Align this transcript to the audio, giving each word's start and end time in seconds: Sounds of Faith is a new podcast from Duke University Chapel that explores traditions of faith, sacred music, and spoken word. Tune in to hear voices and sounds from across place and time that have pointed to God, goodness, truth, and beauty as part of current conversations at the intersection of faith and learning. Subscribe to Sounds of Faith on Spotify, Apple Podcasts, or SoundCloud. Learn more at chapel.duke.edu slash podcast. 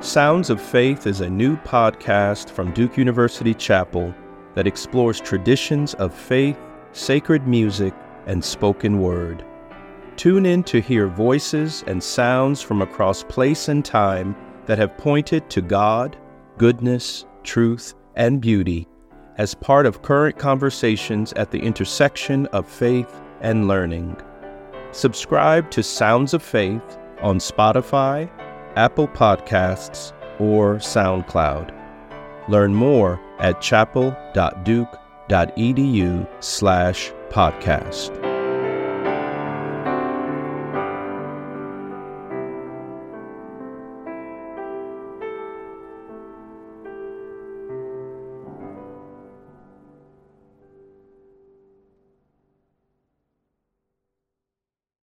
Sounds 0.00 0.48
of 0.48 0.62
Faith 0.62 1.06
is 1.06 1.20
a 1.20 1.28
new 1.28 1.58
podcast 1.58 2.48
from 2.48 2.72
Duke 2.72 2.96
University 2.96 3.52
Chapel 3.52 4.14
that 4.54 4.66
explores 4.66 5.20
traditions 5.20 5.92
of 5.92 6.14
faith, 6.14 6.58
sacred 6.92 7.46
music, 7.46 7.92
and 8.24 8.42
spoken 8.42 9.02
word. 9.02 9.44
Tune 10.16 10.46
in 10.46 10.62
to 10.64 10.80
hear 10.80 11.06
voices 11.06 11.84
and 11.86 12.02
sounds 12.02 12.62
from 12.62 12.80
across 12.80 13.24
place 13.24 13.68
and 13.68 13.84
time 13.84 14.34
that 14.64 14.78
have 14.78 14.96
pointed 14.96 15.50
to 15.50 15.60
God, 15.60 16.16
goodness, 16.56 17.26
truth, 17.42 17.92
and 18.16 18.40
beauty 18.40 18.88
as 19.36 19.54
part 19.54 19.84
of 19.84 20.00
current 20.00 20.38
conversations 20.38 21.34
at 21.34 21.50
the 21.50 21.60
intersection 21.60 22.46
of 22.46 22.66
faith 22.66 23.20
and 23.42 23.68
learning. 23.68 24.16
Subscribe 24.92 25.70
to 25.70 25.82
Sounds 25.82 26.32
of 26.32 26.42
Faith 26.42 26.96
on 27.20 27.38
Spotify, 27.38 28.30
Apple 28.76 29.08
Podcasts, 29.08 30.12
or 30.38 30.76
SoundCloud. 30.76 31.74
Learn 32.48 32.74
more 32.74 33.20
at 33.38 33.60
chapel.duke.edu 33.60 36.28
slash 36.40 37.12
podcast. 37.28 38.29